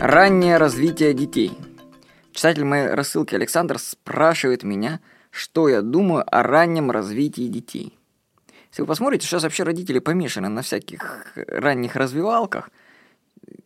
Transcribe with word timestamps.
Раннее 0.00 0.58
развитие 0.58 1.12
детей. 1.12 1.58
Читатель 2.30 2.62
моей 2.62 2.86
рассылки 2.86 3.34
Александр 3.34 3.80
спрашивает 3.80 4.62
меня, 4.62 5.00
что 5.30 5.68
я 5.68 5.82
думаю 5.82 6.24
о 6.24 6.44
раннем 6.44 6.92
развитии 6.92 7.48
детей. 7.48 7.98
Если 8.70 8.82
вы 8.82 8.86
посмотрите, 8.86 9.26
сейчас 9.26 9.42
вообще 9.42 9.64
родители 9.64 9.98
помешаны 9.98 10.48
на 10.48 10.62
всяких 10.62 11.26
ранних 11.34 11.96
развивалках, 11.96 12.70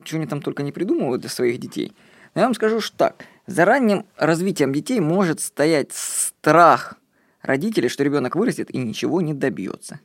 чего 0.04 0.20
они 0.20 0.26
там 0.26 0.40
только 0.40 0.62
не 0.62 0.72
придумывают 0.72 1.20
для 1.20 1.28
своих 1.28 1.58
детей. 1.58 1.94
Но 2.34 2.40
я 2.40 2.46
вам 2.46 2.54
скажу, 2.54 2.80
что 2.80 2.96
так, 2.96 3.26
за 3.46 3.66
ранним 3.66 4.06
развитием 4.16 4.72
детей 4.72 5.00
может 5.00 5.38
стоять 5.38 5.92
страх 5.92 6.94
родителей, 7.42 7.90
что 7.90 8.04
ребенок 8.04 8.36
вырастет 8.36 8.70
и 8.70 8.78
ничего 8.78 9.20
не 9.20 9.34
добьется. 9.34 10.00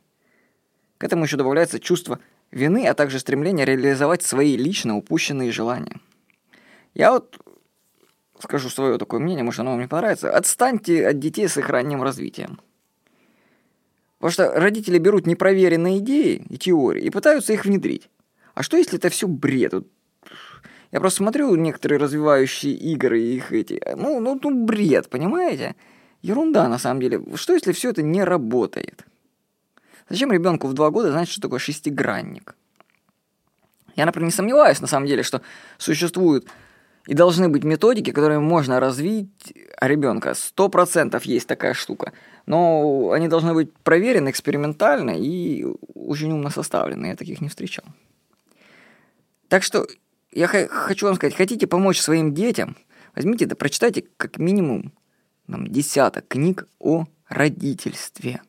К 0.98 1.04
этому 1.04 1.24
еще 1.24 1.38
добавляется 1.38 1.80
чувство 1.80 2.18
вины, 2.50 2.86
а 2.86 2.92
также 2.92 3.18
стремление 3.18 3.64
реализовать 3.64 4.22
свои 4.22 4.58
лично 4.58 4.94
упущенные 4.94 5.52
желания. 5.52 5.98
Я 6.98 7.12
вот 7.12 7.38
скажу 8.40 8.68
свое 8.68 8.98
такое 8.98 9.20
мнение, 9.20 9.44
может, 9.44 9.60
оно 9.60 9.70
вам 9.70 9.80
не 9.80 9.86
понравится. 9.86 10.36
Отстаньте 10.36 11.06
от 11.06 11.20
детей 11.20 11.48
с 11.48 11.56
их 11.56 11.70
ранним 11.70 12.02
развитием. 12.02 12.60
Потому 14.18 14.32
что 14.32 14.60
родители 14.60 14.98
берут 14.98 15.26
непроверенные 15.26 15.98
идеи 15.98 16.44
и 16.50 16.58
теории 16.58 17.04
и 17.04 17.10
пытаются 17.10 17.52
их 17.52 17.64
внедрить. 17.64 18.10
А 18.54 18.64
что, 18.64 18.76
если 18.76 18.98
это 18.98 19.10
все 19.10 19.28
бред? 19.28 19.74
Я 20.90 20.98
просто 21.00 21.18
смотрю 21.18 21.54
некоторые 21.54 22.00
развивающие 22.00 22.74
игры 22.74 23.20
и 23.20 23.36
их 23.36 23.52
эти... 23.52 23.80
Ну, 23.94 24.18
ну, 24.18 24.38
ну, 24.42 24.64
бред, 24.64 25.08
понимаете? 25.08 25.76
Ерунда, 26.22 26.68
на 26.68 26.78
самом 26.78 27.00
деле. 27.00 27.22
Что, 27.36 27.52
если 27.52 27.70
все 27.70 27.90
это 27.90 28.02
не 28.02 28.24
работает? 28.24 29.04
Зачем 30.08 30.32
ребенку 30.32 30.66
в 30.66 30.72
два 30.72 30.90
года 30.90 31.12
знать, 31.12 31.28
что 31.28 31.42
такое 31.42 31.60
шестигранник? 31.60 32.56
Я, 33.94 34.06
например, 34.06 34.26
не 34.26 34.32
сомневаюсь, 34.32 34.80
на 34.80 34.88
самом 34.88 35.06
деле, 35.06 35.22
что 35.22 35.42
существуют 35.76 36.48
и 37.08 37.14
должны 37.14 37.48
быть 37.48 37.64
методики, 37.64 38.12
которые 38.12 38.38
можно 38.38 38.80
развить 38.80 39.54
а 39.78 39.88
ребенка. 39.88 40.34
Сто 40.34 40.68
процентов 40.68 41.24
есть 41.24 41.48
такая 41.48 41.72
штука. 41.72 42.12
Но 42.44 43.12
они 43.12 43.28
должны 43.28 43.54
быть 43.54 43.72
проверены 43.82 44.28
экспериментально 44.28 45.12
и 45.18 45.64
очень 45.94 46.30
умно 46.32 46.50
составлены. 46.50 47.06
Я 47.06 47.16
таких 47.16 47.40
не 47.40 47.48
встречал. 47.48 47.86
Так 49.48 49.62
что 49.62 49.86
я 50.32 50.48
хочу 50.48 51.06
вам 51.06 51.16
сказать, 51.16 51.34
хотите 51.34 51.66
помочь 51.66 51.98
своим 51.98 52.34
детям, 52.34 52.76
возьмите 53.16 53.46
да 53.46 53.56
прочитайте 53.56 54.04
как 54.18 54.36
минимум 54.36 54.92
нам, 55.46 55.66
десяток 55.66 56.28
книг 56.28 56.68
о 56.78 57.06
родительстве. 57.26 58.42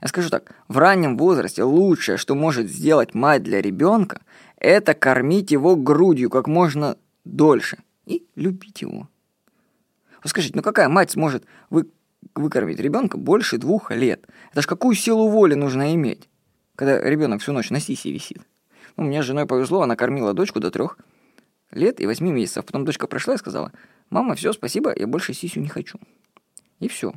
Я 0.00 0.08
скажу 0.08 0.30
так, 0.30 0.54
в 0.68 0.78
раннем 0.78 1.16
возрасте 1.16 1.64
лучшее, 1.64 2.16
что 2.16 2.36
может 2.36 2.70
сделать 2.70 3.12
мать 3.14 3.42
для 3.42 3.60
ребенка, 3.60 4.20
это 4.56 4.94
кормить 4.94 5.50
его 5.50 5.74
грудью 5.74 6.30
как 6.30 6.46
можно 6.46 6.96
дольше 7.24 7.78
и 8.06 8.26
любить 8.34 8.82
его. 8.82 9.08
Вот 10.22 10.30
скажите, 10.30 10.54
ну 10.56 10.62
какая 10.62 10.88
мать 10.88 11.10
сможет 11.10 11.44
вы, 11.70 11.88
выкормить 12.34 12.80
ребенка 12.80 13.16
больше 13.16 13.58
двух 13.58 13.90
лет? 13.90 14.26
Это 14.52 14.62
ж 14.62 14.66
какую 14.66 14.94
силу 14.94 15.28
воли 15.28 15.54
нужно 15.54 15.94
иметь, 15.94 16.28
когда 16.76 17.00
ребенок 17.00 17.40
всю 17.40 17.52
ночь 17.52 17.70
на 17.70 17.80
сисе 17.80 18.12
висит? 18.12 18.40
Ну, 18.96 19.04
мне 19.04 19.22
с 19.22 19.26
женой 19.26 19.46
повезло, 19.46 19.82
она 19.82 19.96
кормила 19.96 20.34
дочку 20.34 20.60
до 20.60 20.70
трех 20.70 20.98
лет 21.70 22.00
и 22.00 22.06
восьми 22.06 22.30
месяцев. 22.30 22.64
Потом 22.66 22.84
дочка 22.84 23.06
пришла 23.06 23.34
и 23.34 23.38
сказала, 23.38 23.72
мама, 24.10 24.34
все, 24.34 24.52
спасибо, 24.52 24.92
я 24.94 25.06
больше 25.06 25.32
сисю 25.32 25.60
не 25.60 25.68
хочу. 25.68 25.98
И 26.78 26.88
все. 26.88 27.14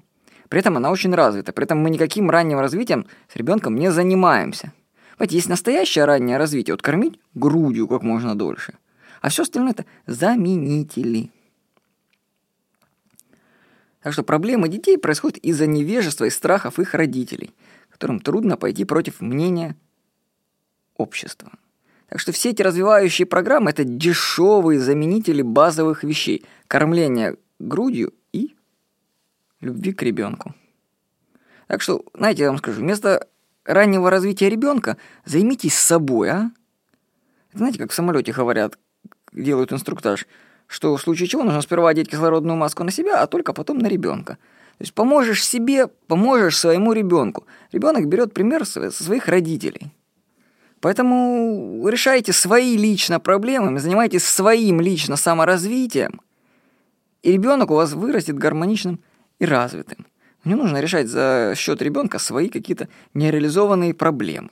При 0.47 0.59
этом 0.59 0.77
она 0.77 0.91
очень 0.91 1.13
развита. 1.13 1.51
При 1.51 1.65
этом 1.65 1.79
мы 1.79 1.89
никаким 1.89 2.29
ранним 2.29 2.59
развитием 2.59 3.07
с 3.27 3.35
ребенком 3.35 3.75
не 3.75 3.91
занимаемся. 3.91 4.71
Понимаете, 5.17 5.35
есть 5.35 5.49
настоящее 5.49 6.05
раннее 6.05 6.37
развитие. 6.37 6.73
Вот 6.73 6.81
кормить 6.81 7.19
грудью 7.33 7.87
как 7.87 8.03
можно 8.03 8.35
дольше– 8.35 8.75
а 9.25 9.29
все 9.29 9.41
остальное 9.41 9.71
это 9.71 9.85
заменители. 10.05 11.31
Так 14.03 14.13
что 14.13 14.21
проблемы 14.21 14.69
детей 14.69 14.99
происходят 14.99 15.39
из-за 15.39 15.65
невежества 15.65 16.25
и 16.25 16.29
страхов 16.29 16.77
их 16.77 16.93
родителей, 16.93 17.51
которым 17.89 18.19
трудно 18.19 18.55
пойти 18.55 18.85
против 18.85 19.21
мнения 19.21 19.75
общества. 20.95 21.51
Так 22.07 22.19
что 22.19 22.33
все 22.33 22.51
эти 22.51 22.61
развивающие 22.61 23.25
программы– 23.25 23.69
это 23.71 23.83
дешевые 23.83 24.79
заменители 24.79 25.41
базовых 25.41 26.03
вещей– 26.03 26.45
кормления 26.67 27.35
грудью 27.57 28.13
и 28.31 28.55
любви 29.59 29.93
к 29.93 30.03
ребенку. 30.03 30.53
Так 31.65 31.81
что, 31.81 32.05
знаете, 32.13 32.43
я 32.43 32.49
вам 32.49 32.59
скажу, 32.59 32.79
вместо 32.79 33.27
раннего 33.63 34.11
развития 34.11 34.51
ребенка 34.51 34.97
займитесь 35.25 35.73
собой, 35.73 36.29
а? 36.29 36.51
Знаете, 37.53 37.79
как 37.79 37.89
в 37.89 37.95
самолете 37.95 38.31
говорят, 38.31 38.77
делают 39.35 39.71
инструктаж, 39.73 40.25
что 40.67 40.95
в 40.95 41.01
случае 41.01 41.27
чего 41.27 41.43
нужно 41.43 41.61
сперва 41.61 41.89
одеть 41.89 42.09
кислородную 42.09 42.57
маску 42.57 42.83
на 42.83 42.91
себя, 42.91 43.21
а 43.21 43.27
только 43.27 43.53
потом 43.53 43.79
на 43.79 43.87
ребенка. 43.87 44.37
То 44.77 44.81
есть 44.81 44.93
поможешь 44.93 45.45
себе, 45.45 45.87
поможешь 46.07 46.57
своему 46.57 46.93
ребенку. 46.93 47.45
Ребенок 47.71 48.07
берет 48.07 48.33
пример 48.33 48.65
со 48.65 48.91
своих 48.91 49.27
родителей. 49.27 49.91
Поэтому 50.81 51.87
решайте 51.87 52.33
свои 52.33 52.77
лично 52.77 53.19
проблемы, 53.19 53.79
занимайтесь 53.79 54.23
своим 54.23 54.81
лично 54.81 55.15
саморазвитием, 55.15 56.21
и 57.23 57.31
ребенок 57.31 57.71
у 57.71 57.75
вас 57.75 57.93
вырастет 57.93 58.37
гармоничным 58.37 58.99
и 59.39 59.45
развитым. 59.45 60.05
Не 60.43 60.53
нужно 60.53 60.79
решать 60.79 61.07
за 61.07 61.53
счет 61.57 61.81
ребенка 61.81 62.19
свои 62.19 62.49
какие-то 62.49 62.87
нереализованные 63.15 63.95
проблемы. 63.95 64.51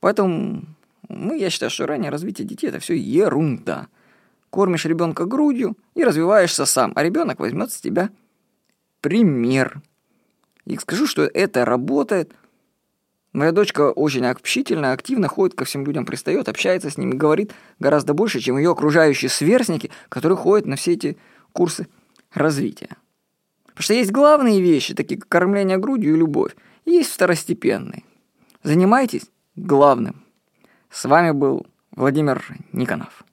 Поэтому 0.00 0.64
ну, 1.08 1.34
я 1.34 1.50
считаю, 1.50 1.70
что 1.70 1.86
раннее 1.86 2.10
развитие 2.10 2.46
детей 2.46 2.68
это 2.68 2.78
все 2.78 2.94
ерунда. 2.94 3.88
Кормишь 4.50 4.84
ребенка 4.84 5.26
грудью 5.26 5.76
и 5.94 6.04
развиваешься 6.04 6.64
сам, 6.66 6.92
а 6.94 7.02
ребенок 7.02 7.40
возьмет 7.40 7.72
с 7.72 7.80
тебя 7.80 8.10
пример. 9.00 9.82
И 10.64 10.76
скажу, 10.76 11.06
что 11.06 11.22
это 11.22 11.64
работает. 11.64 12.32
Моя 13.32 13.50
дочка 13.50 13.90
очень 13.90 14.24
общительная, 14.26 14.92
активно 14.92 15.26
ходит 15.28 15.56
ко 15.56 15.64
всем 15.64 15.84
людям, 15.84 16.06
пристает, 16.06 16.48
общается 16.48 16.88
с 16.88 16.96
ними, 16.96 17.14
говорит 17.14 17.52
гораздо 17.80 18.14
больше, 18.14 18.38
чем 18.40 18.56
ее 18.56 18.70
окружающие 18.70 19.28
сверстники, 19.28 19.90
которые 20.08 20.36
ходят 20.38 20.66
на 20.66 20.76
все 20.76 20.92
эти 20.92 21.18
курсы 21.52 21.88
развития. 22.32 22.96
Потому 23.66 23.82
что 23.82 23.94
есть 23.94 24.12
главные 24.12 24.60
вещи, 24.60 24.94
такие 24.94 25.20
как 25.20 25.28
кормление 25.28 25.78
грудью 25.78 26.14
и 26.14 26.18
любовь, 26.18 26.54
и 26.84 26.92
есть 26.92 27.10
второстепенные. 27.10 28.04
Занимайтесь 28.62 29.26
главным. 29.56 30.23
С 30.94 31.06
вами 31.06 31.32
был 31.32 31.66
Владимир 31.90 32.40
Никонов. 32.72 33.24